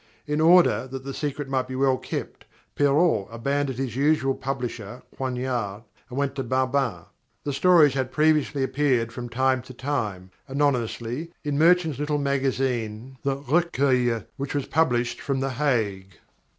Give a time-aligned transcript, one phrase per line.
[0.25, 5.83] In order that the secret might be well kept, Perrault abandoned his usual publisher, Coignard,
[6.09, 7.03] and went to Barbin.
[7.43, 13.37] The stories had previously appeared from time to time, anonymously, in Moetjens' little magazine the
[13.37, 16.15] "Recueil," which was published from The Hague.